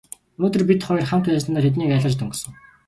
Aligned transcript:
Өнөөдөр 0.39 0.63
бид 0.71 0.81
хоёр 0.87 1.05
хамт 1.09 1.31
байсандаа 1.31 1.65
тэднийг 1.65 1.91
айлгаж 1.95 2.15
дөнгөсөн. 2.17 2.51